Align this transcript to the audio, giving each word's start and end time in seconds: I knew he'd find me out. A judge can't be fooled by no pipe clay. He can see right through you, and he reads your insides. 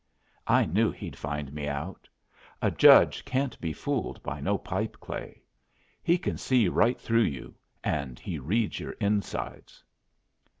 I 0.47 0.65
knew 0.65 0.89
he'd 0.89 1.15
find 1.15 1.53
me 1.53 1.67
out. 1.67 2.09
A 2.59 2.71
judge 2.71 3.23
can't 3.23 3.61
be 3.61 3.71
fooled 3.71 4.23
by 4.23 4.41
no 4.41 4.57
pipe 4.57 4.97
clay. 4.99 5.43
He 6.01 6.17
can 6.17 6.39
see 6.39 6.67
right 6.67 6.99
through 6.99 7.21
you, 7.21 7.53
and 7.83 8.17
he 8.17 8.39
reads 8.39 8.79
your 8.79 8.93
insides. 8.93 9.83